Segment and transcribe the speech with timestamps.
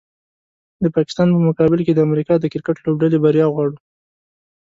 [0.83, 3.77] د پاکستان په مقابل کې د امریکا د کرکټ لوبډلې بریا غواړو